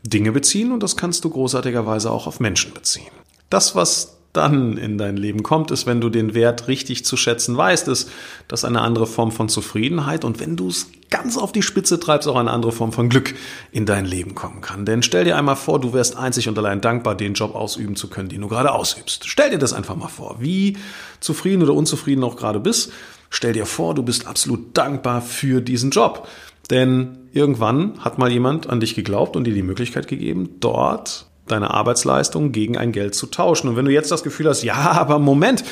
Dinge 0.09 0.31
beziehen 0.31 0.71
und 0.71 0.83
das 0.83 0.97
kannst 0.97 1.23
du 1.23 1.29
großartigerweise 1.29 2.11
auch 2.11 2.27
auf 2.27 2.39
Menschen 2.39 2.73
beziehen. 2.73 3.11
Das, 3.49 3.75
was 3.75 4.17
dann 4.33 4.77
in 4.77 4.97
dein 4.97 5.17
Leben 5.17 5.41
kommt, 5.41 5.71
ist, 5.71 5.85
wenn 5.87 5.99
du 5.99 6.09
den 6.09 6.33
Wert 6.33 6.67
richtig 6.67 7.03
zu 7.03 7.17
schätzen 7.17 7.57
weißt, 7.57 7.87
ist 7.87 8.09
das 8.47 8.65
eine 8.65 8.81
andere 8.81 9.07
Form 9.07 9.31
von 9.31 9.49
Zufriedenheit 9.49 10.23
und 10.23 10.39
wenn 10.39 10.55
du 10.55 10.67
es 10.67 10.87
ganz 11.09 11.37
auf 11.37 11.51
die 11.51 11.63
Spitze 11.63 11.99
treibst, 11.99 12.27
auch 12.27 12.35
eine 12.35 12.51
andere 12.51 12.71
Form 12.71 12.91
von 12.91 13.09
Glück 13.09 13.33
in 13.71 13.85
dein 13.85 14.05
Leben 14.05 14.35
kommen 14.35 14.61
kann. 14.61 14.85
Denn 14.85 15.01
stell 15.01 15.23
dir 15.23 15.37
einmal 15.37 15.55
vor, 15.55 15.79
du 15.79 15.93
wärst 15.93 16.17
einzig 16.17 16.47
und 16.49 16.57
allein 16.57 16.81
dankbar, 16.81 17.15
den 17.15 17.33
Job 17.33 17.55
ausüben 17.55 17.95
zu 17.95 18.09
können, 18.09 18.29
den 18.29 18.41
du 18.41 18.47
gerade 18.47 18.71
ausübst. 18.71 19.27
Stell 19.27 19.49
dir 19.49 19.57
das 19.57 19.73
einfach 19.73 19.95
mal 19.95 20.09
vor, 20.09 20.37
wie 20.39 20.77
zufrieden 21.19 21.63
oder 21.63 21.73
unzufrieden 21.73 22.23
auch 22.23 22.35
gerade 22.35 22.59
bist. 22.59 22.91
Stell 23.29 23.53
dir 23.53 23.65
vor, 23.65 23.93
du 23.93 24.03
bist 24.03 24.27
absolut 24.27 24.77
dankbar 24.77 25.21
für 25.21 25.61
diesen 25.61 25.91
Job. 25.91 26.27
Denn 26.69 27.29
irgendwann 27.33 27.99
hat 28.03 28.17
mal 28.17 28.31
jemand 28.31 28.69
an 28.69 28.79
dich 28.79 28.95
geglaubt 28.95 29.35
und 29.35 29.45
dir 29.45 29.53
die 29.53 29.63
Möglichkeit 29.63 30.07
gegeben, 30.07 30.57
dort 30.59 31.27
deine 31.47 31.71
Arbeitsleistung 31.71 32.51
gegen 32.51 32.77
ein 32.77 32.91
Geld 32.91 33.15
zu 33.15 33.27
tauschen. 33.27 33.69
Und 33.69 33.75
wenn 33.77 33.85
du 33.85 33.91
jetzt 33.91 34.11
das 34.11 34.23
Gefühl 34.23 34.49
hast, 34.49 34.63
ja, 34.63 34.75
aber 34.75 35.19
Moment, 35.19 35.63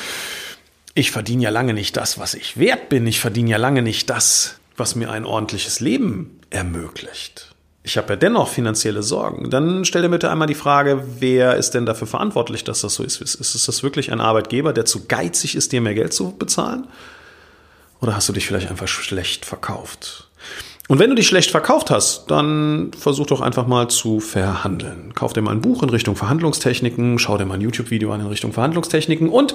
ich 0.94 1.10
verdiene 1.10 1.42
ja 1.42 1.50
lange 1.50 1.74
nicht 1.74 1.96
das, 1.96 2.18
was 2.18 2.34
ich 2.34 2.58
wert 2.58 2.88
bin. 2.88 3.06
Ich 3.06 3.20
verdiene 3.20 3.50
ja 3.50 3.56
lange 3.58 3.82
nicht 3.82 4.08
das, 4.08 4.56
was 4.76 4.96
mir 4.96 5.10
ein 5.10 5.26
ordentliches 5.26 5.80
Leben 5.80 6.40
ermöglicht. 6.48 7.54
Ich 7.82 7.98
habe 7.98 8.14
ja 8.14 8.16
dennoch 8.16 8.48
finanzielle 8.48 9.02
Sorgen. 9.02 9.50
Dann 9.50 9.84
stell 9.84 10.02
dir 10.02 10.08
bitte 10.08 10.30
einmal 10.30 10.48
die 10.48 10.54
Frage, 10.54 11.04
wer 11.20 11.56
ist 11.56 11.72
denn 11.72 11.86
dafür 11.86 12.06
verantwortlich, 12.08 12.64
dass 12.64 12.80
das 12.80 12.94
so 12.94 13.04
ist? 13.04 13.20
Ist 13.20 13.68
das 13.68 13.82
wirklich 13.82 14.10
ein 14.10 14.20
Arbeitgeber, 14.20 14.72
der 14.72 14.86
zu 14.86 15.06
geizig 15.06 15.54
ist, 15.54 15.70
dir 15.70 15.80
mehr 15.80 15.94
Geld 15.94 16.12
zu 16.12 16.32
bezahlen? 16.32 16.88
Oder 18.00 18.16
hast 18.16 18.28
du 18.28 18.32
dich 18.32 18.46
vielleicht 18.46 18.70
einfach 18.70 18.88
schlecht 18.88 19.44
verkauft? 19.44 20.25
Und 20.88 21.00
wenn 21.00 21.10
du 21.10 21.16
dich 21.16 21.26
schlecht 21.26 21.50
verkauft 21.50 21.90
hast, 21.90 22.30
dann 22.30 22.92
versuch 22.96 23.26
doch 23.26 23.40
einfach 23.40 23.66
mal 23.66 23.88
zu 23.88 24.20
verhandeln. 24.20 25.12
Kauf 25.14 25.32
dir 25.32 25.42
mal 25.42 25.50
ein 25.50 25.60
Buch 25.60 25.82
in 25.82 25.90
Richtung 25.90 26.14
Verhandlungstechniken, 26.14 27.18
schau 27.18 27.38
dir 27.38 27.44
mal 27.44 27.54
ein 27.54 27.60
YouTube-Video 27.60 28.12
an 28.12 28.20
in 28.20 28.26
Richtung 28.28 28.52
Verhandlungstechniken 28.52 29.28
und 29.28 29.54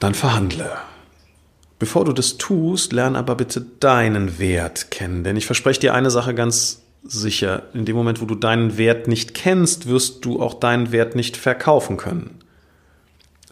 dann 0.00 0.14
verhandle. 0.14 0.70
Bevor 1.78 2.04
du 2.04 2.12
das 2.12 2.38
tust, 2.38 2.92
lern 2.92 3.16
aber 3.16 3.34
bitte 3.34 3.60
deinen 3.60 4.38
Wert 4.38 4.90
kennen. 4.90 5.24
Denn 5.24 5.36
ich 5.36 5.46
verspreche 5.46 5.80
dir 5.80 5.94
eine 5.94 6.10
Sache 6.10 6.32
ganz 6.32 6.82
sicher. 7.02 7.64
In 7.74 7.84
dem 7.84 7.96
Moment, 7.96 8.20
wo 8.20 8.24
du 8.24 8.34
deinen 8.34 8.78
Wert 8.78 9.08
nicht 9.08 9.34
kennst, 9.34 9.88
wirst 9.88 10.24
du 10.24 10.40
auch 10.40 10.54
deinen 10.54 10.92
Wert 10.92 11.16
nicht 11.16 11.36
verkaufen 11.36 11.96
können. 11.96 12.38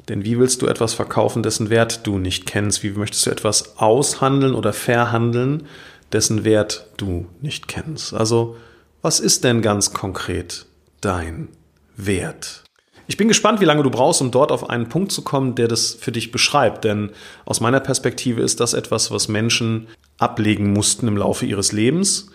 Denn 0.09 0.25
wie 0.25 0.39
willst 0.39 0.63
du 0.63 0.67
etwas 0.67 0.95
verkaufen, 0.95 1.43
dessen 1.43 1.71
Wert 1.71 2.07
du 2.07 2.19
nicht 2.19 2.47
kennst? 2.47 2.83
Wie 2.83 2.91
möchtest 2.91 3.27
du 3.27 3.31
etwas 3.31 3.79
aushandeln 3.79 4.55
oder 4.55 4.73
verhandeln, 4.73 5.67
dessen 6.13 6.45
Wert 6.45 6.87
du 6.97 7.27
nicht 7.41 7.69
kennst. 7.69 8.15
Also, 8.15 8.57
was 9.03 9.21
ist 9.21 9.45
denn 9.45 9.63
ganz 9.63 9.93
konkret 9.93 10.67
dein 11.01 11.49
Wert? 11.97 12.65
Ich 13.07 13.17
bin 13.17 13.29
gespannt, 13.29 13.61
wie 13.61 13.65
lange 13.65 13.83
du 13.83 13.91
brauchst, 13.91 14.21
um 14.21 14.31
dort 14.31 14.53
auf 14.53 14.71
einen 14.71 14.89
Punkt 14.89 15.11
zu 15.11 15.23
kommen, 15.23 15.57
der 15.57 15.67
das 15.67 15.95
für 15.95 16.13
dich 16.13 16.31
beschreibt. 16.31 16.85
Denn 16.85 17.11
aus 17.45 17.61
meiner 17.61 17.81
Perspektive 17.81 18.41
ist 18.41 18.61
das 18.61 18.73
etwas, 18.73 19.11
was 19.11 19.27
Menschen 19.27 19.89
ablegen 20.19 20.73
mussten 20.73 21.09
im 21.09 21.17
Laufe 21.17 21.45
ihres 21.45 21.73
Lebens. 21.73 22.31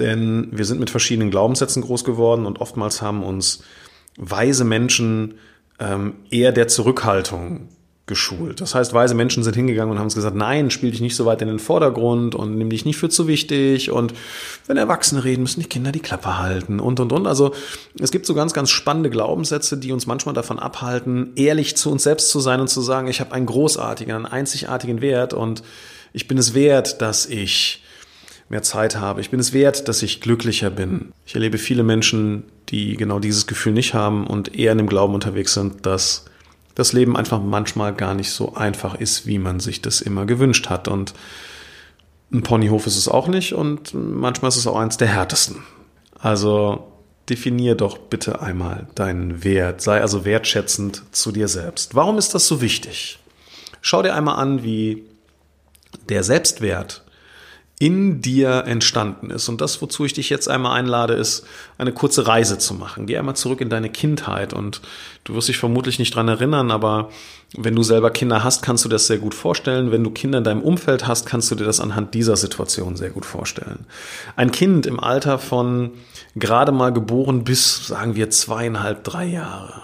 Denn 0.00 0.48
wir 0.50 0.64
sind 0.64 0.80
mit 0.80 0.90
verschiedenen 0.90 1.30
Glaubenssätzen 1.30 1.82
groß 1.82 2.02
geworden 2.04 2.44
und 2.44 2.60
oftmals 2.60 3.02
haben 3.02 3.22
uns 3.22 3.62
weise 4.16 4.64
Menschen 4.64 5.34
ähm, 5.78 6.16
eher 6.30 6.52
der 6.52 6.68
Zurückhaltung 6.68 7.68
geschult. 8.06 8.60
Das 8.60 8.74
heißt, 8.74 8.92
weise 8.92 9.14
Menschen 9.14 9.42
sind 9.42 9.56
hingegangen 9.56 9.90
und 9.90 9.98
haben 9.98 10.08
gesagt, 10.08 10.36
nein, 10.36 10.70
spiel 10.70 10.92
dich 10.92 11.00
nicht 11.00 11.16
so 11.16 11.26
weit 11.26 11.42
in 11.42 11.48
den 11.48 11.58
Vordergrund 11.58 12.36
und 12.36 12.56
nimm 12.56 12.70
dich 12.70 12.84
nicht 12.84 12.98
für 12.98 13.08
zu 13.08 13.26
wichtig 13.26 13.90
und 13.90 14.14
wenn 14.68 14.76
Erwachsene 14.76 15.24
reden, 15.24 15.42
müssen 15.42 15.60
die 15.60 15.68
Kinder 15.68 15.90
die 15.90 16.00
Klappe 16.00 16.38
halten 16.38 16.78
und 16.78 17.00
und 17.00 17.12
und. 17.12 17.26
Also 17.26 17.52
es 17.98 18.12
gibt 18.12 18.26
so 18.26 18.34
ganz, 18.34 18.52
ganz 18.52 18.70
spannende 18.70 19.10
Glaubenssätze, 19.10 19.76
die 19.76 19.90
uns 19.90 20.06
manchmal 20.06 20.34
davon 20.34 20.60
abhalten, 20.60 21.32
ehrlich 21.34 21.76
zu 21.76 21.90
uns 21.90 22.04
selbst 22.04 22.30
zu 22.30 22.38
sein 22.38 22.60
und 22.60 22.68
zu 22.68 22.80
sagen, 22.80 23.08
ich 23.08 23.20
habe 23.20 23.32
einen 23.32 23.46
großartigen, 23.46 24.14
einen 24.14 24.26
einzigartigen 24.26 25.00
Wert 25.00 25.34
und 25.34 25.64
ich 26.12 26.28
bin 26.28 26.38
es 26.38 26.54
wert, 26.54 27.02
dass 27.02 27.26
ich 27.26 27.82
mehr 28.48 28.62
Zeit 28.62 28.96
habe. 28.96 29.20
Ich 29.20 29.30
bin 29.30 29.40
es 29.40 29.52
wert, 29.52 29.88
dass 29.88 30.04
ich 30.04 30.20
glücklicher 30.20 30.70
bin. 30.70 31.12
Ich 31.26 31.34
erlebe 31.34 31.58
viele 31.58 31.82
Menschen, 31.82 32.44
die 32.68 32.96
genau 32.96 33.18
dieses 33.18 33.48
Gefühl 33.48 33.72
nicht 33.72 33.94
haben 33.94 34.28
und 34.28 34.54
eher 34.54 34.70
in 34.70 34.78
dem 34.78 34.86
Glauben 34.86 35.14
unterwegs 35.14 35.54
sind, 35.54 35.84
dass 35.84 36.26
das 36.76 36.92
Leben 36.92 37.16
einfach 37.16 37.40
manchmal 37.40 37.92
gar 37.94 38.14
nicht 38.14 38.30
so 38.30 38.54
einfach 38.54 38.94
ist, 38.94 39.26
wie 39.26 39.38
man 39.38 39.58
sich 39.58 39.82
das 39.82 40.00
immer 40.00 40.26
gewünscht 40.26 40.68
hat. 40.68 40.86
Und 40.86 41.14
ein 42.30 42.42
Ponyhof 42.42 42.86
ist 42.86 42.98
es 42.98 43.08
auch 43.08 43.26
nicht 43.26 43.54
und 43.54 43.94
manchmal 43.94 44.50
ist 44.50 44.56
es 44.56 44.66
auch 44.66 44.76
eins 44.76 44.98
der 44.98 45.08
härtesten. 45.08 45.64
Also 46.18 46.92
definier 47.30 47.74
doch 47.74 47.96
bitte 47.98 48.42
einmal 48.42 48.86
deinen 48.94 49.42
Wert, 49.42 49.80
sei 49.80 50.00
also 50.00 50.24
wertschätzend 50.24 51.02
zu 51.12 51.32
dir 51.32 51.48
selbst. 51.48 51.94
Warum 51.94 52.18
ist 52.18 52.34
das 52.34 52.46
so 52.46 52.60
wichtig? 52.60 53.18
Schau 53.80 54.02
dir 54.02 54.14
einmal 54.14 54.36
an, 54.36 54.62
wie 54.62 55.04
der 56.10 56.24
Selbstwert 56.24 57.05
in 57.78 58.22
dir 58.22 58.64
entstanden 58.66 59.30
ist. 59.30 59.48
Und 59.48 59.60
das, 59.60 59.82
wozu 59.82 60.06
ich 60.06 60.14
dich 60.14 60.30
jetzt 60.30 60.48
einmal 60.48 60.78
einlade, 60.78 61.12
ist, 61.12 61.46
eine 61.76 61.92
kurze 61.92 62.26
Reise 62.26 62.56
zu 62.56 62.72
machen. 62.72 63.06
Geh 63.06 63.18
einmal 63.18 63.36
zurück 63.36 63.60
in 63.60 63.68
deine 63.68 63.90
Kindheit 63.90 64.54
und 64.54 64.80
du 65.24 65.34
wirst 65.34 65.48
dich 65.48 65.58
vermutlich 65.58 65.98
nicht 65.98 66.14
dran 66.14 66.28
erinnern, 66.28 66.70
aber 66.70 67.10
wenn 67.54 67.76
du 67.76 67.82
selber 67.82 68.10
Kinder 68.10 68.42
hast, 68.42 68.62
kannst 68.62 68.84
du 68.86 68.88
das 68.88 69.06
sehr 69.06 69.18
gut 69.18 69.34
vorstellen. 69.34 69.92
Wenn 69.92 70.02
du 70.02 70.10
Kinder 70.10 70.38
in 70.38 70.44
deinem 70.44 70.62
Umfeld 70.62 71.06
hast, 71.06 71.26
kannst 71.26 71.50
du 71.50 71.54
dir 71.54 71.64
das 71.64 71.80
anhand 71.80 72.14
dieser 72.14 72.36
Situation 72.36 72.96
sehr 72.96 73.10
gut 73.10 73.26
vorstellen. 73.26 73.84
Ein 74.36 74.52
Kind 74.52 74.86
im 74.86 74.98
Alter 74.98 75.38
von 75.38 75.92
gerade 76.34 76.72
mal 76.72 76.92
geboren 76.94 77.44
bis, 77.44 77.86
sagen 77.86 78.16
wir, 78.16 78.30
zweieinhalb, 78.30 79.04
drei 79.04 79.26
Jahre 79.26 79.82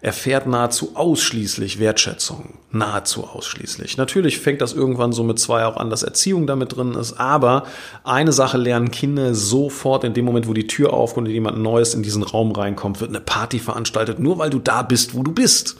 erfährt 0.00 0.46
nahezu 0.46 0.96
ausschließlich 0.96 1.78
Wertschätzung. 1.78 2.58
Nahezu 2.70 3.24
ausschließlich. 3.24 3.96
Natürlich 3.96 4.38
fängt 4.38 4.60
das 4.60 4.72
irgendwann 4.72 5.12
so 5.12 5.22
mit 5.22 5.38
zwei 5.38 5.64
auch 5.64 5.76
an, 5.76 5.90
dass 5.90 6.02
Erziehung 6.02 6.46
damit 6.46 6.76
drin 6.76 6.94
ist, 6.94 7.14
aber 7.14 7.64
eine 8.02 8.32
Sache 8.32 8.58
lernen 8.58 8.90
Kinder 8.90 9.34
sofort 9.34 10.04
in 10.04 10.14
dem 10.14 10.24
Moment, 10.24 10.48
wo 10.48 10.54
die 10.54 10.66
Tür 10.66 10.92
aufkommt 10.92 11.28
und 11.28 11.34
jemand 11.34 11.58
Neues 11.58 11.94
in 11.94 12.02
diesen 12.02 12.22
Raum 12.22 12.52
reinkommt, 12.52 13.00
wird 13.00 13.10
eine 13.10 13.20
Party 13.20 13.58
veranstaltet, 13.58 14.18
nur 14.18 14.38
weil 14.38 14.50
du 14.50 14.58
da 14.58 14.82
bist, 14.82 15.14
wo 15.14 15.22
du 15.22 15.32
bist. 15.32 15.76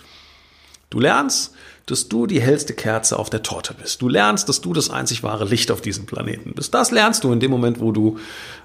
Du 0.91 1.01
lernst, 1.01 1.55
dass 1.87 2.09
du 2.09 2.27
die 2.27 2.41
hellste 2.41 2.75
Kerze 2.75 3.19
auf 3.19 3.31
der 3.31 3.43
Torte 3.43 3.75
bist. 3.75 4.03
Du 4.03 4.09
lernst, 4.09 4.49
dass 4.49 4.61
du 4.61 4.73
das 4.73 4.91
einzig 4.91 5.23
wahre 5.23 5.45
Licht 5.45 5.71
auf 5.71 5.81
diesem 5.81 6.07
Planeten 6.07 6.53
bist. 6.55 6.75
Das 6.75 6.91
lernst 6.91 7.25
du 7.25 7.33
in 7.33 7.41
dem 7.41 7.51
Moment, 7.51 7.81
wo 7.81 7.93
du 7.93 8.19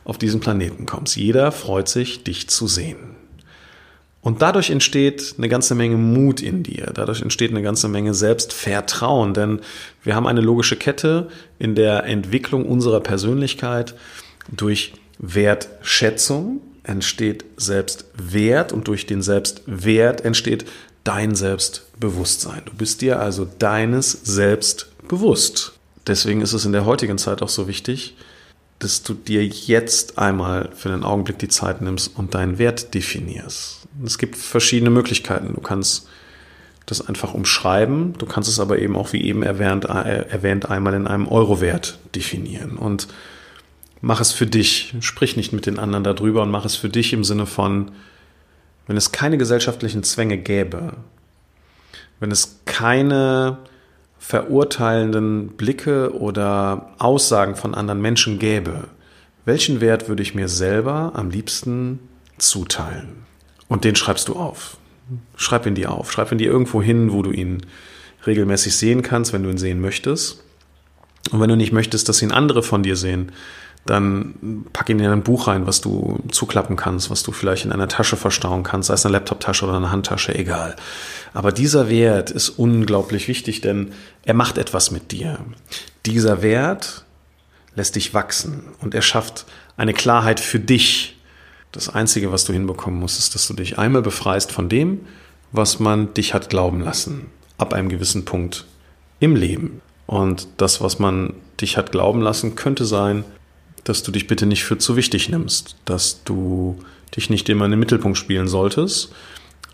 auf 0.04 0.18
diesen 0.18 0.40
Planeten 0.40 0.86
kommst. 0.86 1.16
Jeder 1.16 1.52
freut 1.52 1.88
sich, 1.88 2.24
dich 2.24 2.50
zu 2.50 2.68
sehen. 2.68 2.98
Und 4.28 4.42
dadurch 4.42 4.72
entsteht 4.72 5.36
eine 5.38 5.48
ganze 5.48 5.74
Menge 5.74 5.96
Mut 5.96 6.42
in 6.42 6.62
dir. 6.62 6.92
Dadurch 6.94 7.22
entsteht 7.22 7.52
eine 7.52 7.62
ganze 7.62 7.88
Menge 7.88 8.14
Selbstvertrauen. 8.14 9.34
Denn 9.34 9.62
wir 10.04 10.16
haben 10.16 10.28
eine 10.28 10.42
logische 10.42 10.76
Kette 10.76 11.30
in 11.60 11.76
der 11.76 12.04
Entwicklung 12.04 12.66
unserer 12.66 13.00
Persönlichkeit. 13.00 13.96
Durch 14.52 14.92
Wertschätzung 15.18 16.60
entsteht 16.84 17.46
Selbstwert 17.56 18.74
und 18.74 18.90
durch 18.90 19.06
den 19.06 19.22
Selbstwert 19.22 20.26
entsteht 20.26 20.66
dein 21.06 21.34
Selbstbewusstsein. 21.34 22.64
Du 22.66 22.74
bist 22.74 23.00
dir 23.00 23.22
also 23.22 23.48
deines 23.60 24.12
Selbst 24.12 24.92
bewusst. 25.08 25.72
Deswegen 26.06 26.42
ist 26.42 26.52
es 26.52 26.66
in 26.66 26.74
der 26.74 26.86
heutigen 26.86 27.18
Zeit 27.18 27.42
auch 27.42 27.48
so 27.48 27.70
wichtig, 27.70 28.18
dass 28.80 29.02
du 29.04 29.14
dir 29.14 29.46
jetzt 29.46 30.20
einmal 30.20 30.70
für 30.76 30.90
den 30.90 31.04
Augenblick 31.04 31.40
die 31.40 31.48
Zeit 31.48 31.82
nimmst 31.82 32.18
und 32.18 32.36
deinen 32.36 32.60
Wert 32.60 32.94
definierst. 32.94 33.88
Es 34.06 34.18
gibt 34.18 34.38
verschiedene 34.38 34.92
Möglichkeiten. 34.92 35.54
Du 35.56 35.62
kannst 35.62 36.08
das 36.86 37.06
einfach 37.06 37.34
umschreiben, 37.34 38.14
du 38.18 38.26
kannst 38.26 38.50
es 38.50 38.60
aber 38.60 38.80
eben 38.80 38.96
auch, 38.96 39.12
wie 39.12 39.22
eben 39.22 39.44
erwähnt, 39.44 39.86
äh, 39.86 40.30
erwähnt 40.30 40.70
einmal 40.70 40.94
in 40.94 41.08
einem 41.08 41.28
Euro-Wert 41.28 42.00
definieren. 42.16 42.78
Und 42.78 43.08
mach 44.02 44.22
es 44.22 44.32
für 44.32 44.46
dich. 44.46 44.94
Sprich 45.02 45.36
nicht 45.36 45.52
mit 45.52 45.66
den 45.66 45.80
anderen 45.80 46.04
darüber 46.04 46.44
und 46.44 46.52
mach 46.52 46.66
es 46.66 46.76
für 46.76 46.90
dich 46.90 47.14
im 47.14 47.24
Sinne 47.24 47.46
von, 47.46 47.92
wenn 48.86 48.96
es 48.96 49.12
keine 49.12 49.38
gesellschaftlichen 49.38 50.04
Zwänge 50.04 50.38
gäbe, 50.38 50.94
wenn 52.20 52.32
es 52.32 52.60
keine 52.66 53.58
verurteilenden 54.20 55.50
Blicke 55.50 56.14
oder 56.14 56.94
Aussagen 56.98 57.56
von 57.56 57.76
anderen 57.76 58.02
Menschen 58.02 58.40
gäbe, 58.40 58.86
welchen 59.46 59.80
Wert 59.80 60.10
würde 60.10 60.24
ich 60.24 60.36
mir 60.36 60.50
selber 60.50 61.14
am 61.16 61.30
liebsten 61.30 62.00
zuteilen? 62.38 63.26
Und 63.68 63.84
den 63.84 63.96
schreibst 63.96 64.28
du 64.28 64.36
auf. 64.36 64.78
Schreib 65.36 65.66
ihn 65.66 65.76
dir 65.76 65.92
auf. 65.92 66.12
Schreib 66.12 66.32
ihn 66.32 66.38
dir 66.38 66.52
irgendwo 66.52 66.82
hin, 66.82 67.12
wo 67.14 67.22
du 67.22 67.32
ihn 67.32 67.66
regelmäßig 68.26 68.76
sehen 68.76 69.04
kannst, 69.04 69.32
wenn 69.34 69.44
du 69.44 69.50
ihn 69.50 69.58
sehen 69.58 69.80
möchtest. 69.80 70.44
Und 71.32 71.40
wenn 71.40 71.50
du 71.50 71.56
nicht 71.56 71.72
möchtest, 71.72 72.10
dass 72.10 72.22
ihn 72.22 72.32
andere 72.32 72.64
von 72.64 72.84
dir 72.84 72.96
sehen, 72.96 73.32
dann 73.90 74.66
pack 74.74 74.90
ihn 74.90 75.00
in 75.00 75.10
ein 75.10 75.24
Buch 75.24 75.48
rein, 75.48 75.66
was 75.66 75.82
du 75.82 76.20
zuklappen 76.32 76.76
kannst, 76.76 77.10
was 77.10 77.24
du 77.24 77.32
vielleicht 77.32 77.66
in 77.66 77.72
einer 77.72 77.88
Tasche 77.88 78.18
verstauen 78.18 78.64
kannst, 78.64 78.88
sei 78.88 78.94
es 78.94 79.06
eine 79.06 79.14
Laptoptasche 79.14 79.66
oder 79.66 79.78
eine 79.78 79.92
Handtasche, 79.92 80.36
egal. 80.36 80.76
Aber 81.34 81.52
dieser 81.52 81.90
Wert 81.90 82.30
ist 82.32 82.50
unglaublich 82.50 83.28
wichtig, 83.28 83.62
denn 83.62 83.94
er 84.24 84.34
macht 84.34 84.58
etwas 84.58 84.92
mit 84.92 85.12
dir. 85.12 85.40
Dieser 86.06 86.42
Wert 86.42 87.06
lässt 87.76 87.96
dich 87.96 88.14
wachsen 88.14 88.64
und 88.82 88.94
er 88.94 89.02
schafft 89.02 89.46
eine 89.78 89.94
Klarheit 89.94 90.40
für 90.40 90.60
dich. 90.60 91.18
Das 91.72 91.90
Einzige, 91.90 92.32
was 92.32 92.46
du 92.46 92.54
hinbekommen 92.54 93.00
musst, 93.00 93.20
ist, 93.20 93.36
dass 93.36 93.48
du 93.48 93.54
dich 93.54 93.78
einmal 93.78 94.02
befreist 94.02 94.52
von 94.52 94.70
dem, 94.70 95.02
was 95.52 95.80
man 95.80 96.14
dich 96.14 96.34
hat 96.34 96.50
glauben 96.50 96.82
lassen, 96.82 97.28
ab 97.58 97.74
einem 97.74 97.90
gewissen 97.90 98.26
Punkt 98.26 98.66
im 99.20 99.36
Leben. 99.36 99.82
Und 100.08 100.48
das, 100.58 100.82
was 100.82 101.00
man 101.00 101.34
dich 101.62 101.78
hat 101.78 101.92
glauben 101.92 102.22
lassen, 102.22 102.56
könnte 102.56 102.86
sein, 102.86 103.26
dass 103.90 104.04
du 104.04 104.12
dich 104.12 104.28
bitte 104.28 104.46
nicht 104.46 104.64
für 104.64 104.78
zu 104.78 104.96
wichtig 104.96 105.30
nimmst, 105.30 105.76
dass 105.86 106.24
du 106.24 106.78
dich 107.16 107.30
nicht 107.30 107.48
immer 107.50 107.66
in 107.66 107.72
den 107.72 107.80
Mittelpunkt 107.80 108.18
spielen 108.18 108.48
solltest, 108.48 109.14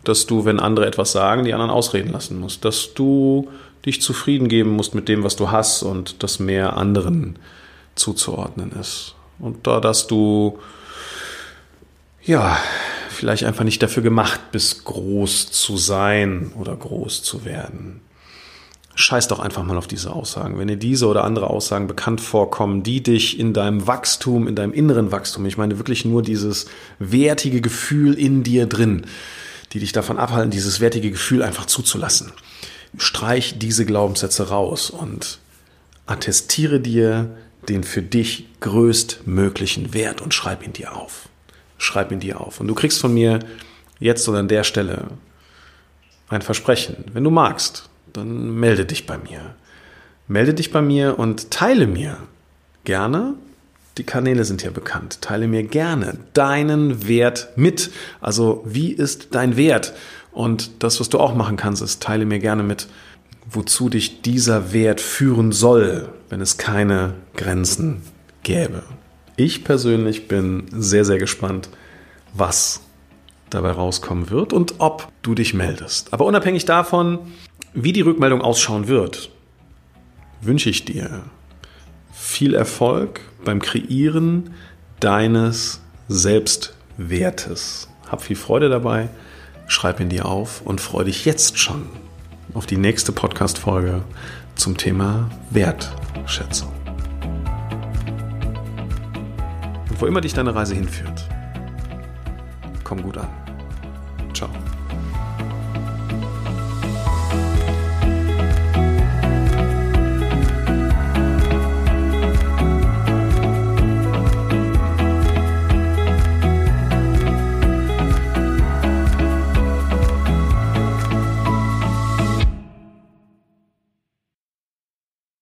dass 0.03 0.25
du, 0.25 0.45
wenn 0.45 0.59
andere 0.59 0.85
etwas 0.85 1.11
sagen, 1.11 1.45
die 1.45 1.53
anderen 1.53 1.71
ausreden 1.71 2.11
lassen 2.11 2.39
musst, 2.39 2.65
dass 2.65 2.93
du 2.93 3.49
dich 3.85 4.01
zufrieden 4.01 4.49
geben 4.49 4.71
musst 4.71 4.95
mit 4.95 5.09
dem, 5.09 5.23
was 5.23 5.35
du 5.35 5.51
hast 5.51 5.83
und 5.83 6.23
das 6.23 6.39
mehr 6.39 6.77
anderen 6.77 7.39
zuzuordnen 7.95 8.71
ist. 8.73 9.15
Und 9.39 9.65
da, 9.67 9.79
dass 9.79 10.07
du, 10.07 10.59
ja, 12.23 12.57
vielleicht 13.09 13.43
einfach 13.43 13.63
nicht 13.63 13.81
dafür 13.81 14.03
gemacht 14.03 14.51
bist, 14.51 14.85
groß 14.85 15.51
zu 15.51 15.77
sein 15.77 16.51
oder 16.57 16.75
groß 16.75 17.23
zu 17.23 17.45
werden 17.45 18.01
scheiß 18.95 19.27
doch 19.27 19.39
einfach 19.39 19.63
mal 19.63 19.77
auf 19.77 19.87
diese 19.87 20.13
Aussagen. 20.13 20.59
Wenn 20.59 20.67
dir 20.67 20.77
diese 20.77 21.07
oder 21.07 21.23
andere 21.23 21.49
Aussagen 21.49 21.87
bekannt 21.87 22.21
vorkommen, 22.21 22.83
die 22.83 23.01
dich 23.01 23.39
in 23.39 23.53
deinem 23.53 23.87
Wachstum, 23.87 24.47
in 24.47 24.55
deinem 24.55 24.73
inneren 24.73 25.11
Wachstum, 25.11 25.45
ich 25.45 25.57
meine 25.57 25.79
wirklich 25.79 26.05
nur 26.05 26.21
dieses 26.21 26.67
wertige 26.99 27.61
Gefühl 27.61 28.13
in 28.13 28.43
dir 28.43 28.67
drin, 28.67 29.05
die 29.71 29.79
dich 29.79 29.91
davon 29.91 30.17
abhalten, 30.19 30.51
dieses 30.51 30.79
wertige 30.79 31.09
Gefühl 31.09 31.41
einfach 31.41 31.65
zuzulassen. 31.65 32.31
Streich 32.97 33.57
diese 33.57 33.85
Glaubenssätze 33.85 34.49
raus 34.49 34.91
und 34.91 35.39
attestiere 36.05 36.79
dir 36.79 37.35
den 37.67 37.83
für 37.83 38.03
dich 38.03 38.47
größtmöglichen 38.59 39.93
Wert 39.93 40.21
und 40.21 40.33
schreib 40.33 40.63
ihn 40.63 40.73
dir 40.73 40.95
auf. 40.95 41.29
Schreib 41.77 42.11
ihn 42.11 42.19
dir 42.19 42.39
auf. 42.39 42.59
Und 42.59 42.67
du 42.67 42.75
kriegst 42.75 42.99
von 42.99 43.13
mir 43.13 43.39
jetzt 43.99 44.27
oder 44.29 44.39
an 44.39 44.47
der 44.47 44.63
Stelle 44.63 45.07
ein 46.29 46.41
Versprechen. 46.41 47.05
Wenn 47.13 47.23
du 47.23 47.31
magst, 47.31 47.89
dann 48.11 48.59
melde 48.59 48.85
dich 48.85 49.05
bei 49.05 49.17
mir. 49.17 49.55
Melde 50.27 50.53
dich 50.53 50.71
bei 50.71 50.81
mir 50.81 51.19
und 51.19 51.51
teile 51.51 51.87
mir 51.87 52.17
gerne. 52.83 53.35
Die 53.97 54.03
Kanäle 54.03 54.43
sind 54.45 54.63
ja 54.63 54.71
bekannt. 54.71 55.21
Teile 55.21 55.47
mir 55.47 55.63
gerne 55.63 56.17
deinen 56.33 57.07
Wert 57.07 57.49
mit. 57.55 57.91
Also 58.21 58.63
wie 58.65 58.91
ist 58.91 59.35
dein 59.35 59.55
Wert? 59.55 59.93
Und 60.31 60.83
das, 60.83 60.99
was 60.99 61.09
du 61.09 61.19
auch 61.19 61.35
machen 61.35 61.57
kannst, 61.57 61.81
ist, 61.81 62.01
teile 62.01 62.25
mir 62.25 62.39
gerne 62.39 62.63
mit, 62.63 62.87
wozu 63.49 63.89
dich 63.89 64.21
dieser 64.21 64.73
Wert 64.73 64.99
führen 64.99 65.51
soll, 65.51 66.09
wenn 66.29 66.41
es 66.41 66.57
keine 66.57 67.13
Grenzen 67.35 68.01
gäbe. 68.41 68.83
Ich 69.35 69.63
persönlich 69.63 70.27
bin 70.27 70.65
sehr, 70.71 71.05
sehr 71.05 71.19
gespannt, 71.19 71.69
was 72.33 72.81
dabei 73.49 73.71
rauskommen 73.71 74.29
wird 74.29 74.53
und 74.53 74.75
ob 74.79 75.07
du 75.21 75.35
dich 75.35 75.53
meldest. 75.53 76.13
Aber 76.13 76.25
unabhängig 76.25 76.65
davon, 76.65 77.19
wie 77.73 77.93
die 77.93 78.01
Rückmeldung 78.01 78.41
ausschauen 78.41 78.87
wird, 78.87 79.29
wünsche 80.41 80.69
ich 80.69 80.85
dir 80.85 81.23
viel 82.11 82.53
Erfolg 82.53 83.21
beim 83.43 83.61
Kreieren 83.61 84.51
deines 84.99 85.81
Selbstwertes. 86.07 87.87
Hab 88.09 88.21
viel 88.21 88.35
Freude 88.35 88.69
dabei, 88.69 89.09
schreib 89.67 89.99
ihn 89.99 90.09
dir 90.09 90.25
auf 90.25 90.61
und 90.61 90.81
freue 90.81 91.05
dich 91.05 91.25
jetzt 91.25 91.57
schon 91.57 91.87
auf 92.53 92.65
die 92.65 92.77
nächste 92.77 93.11
Podcast-Folge 93.11 94.03
zum 94.55 94.77
Thema 94.77 95.29
Wertschätzung. 95.49 96.71
Und 99.89 100.01
wo 100.01 100.05
immer 100.05 100.21
dich 100.21 100.33
deine 100.33 100.53
Reise 100.53 100.75
hinführt, 100.75 101.27
komm 102.83 103.01
gut 103.01 103.17
an. 103.17 103.29
Ciao. 104.33 104.49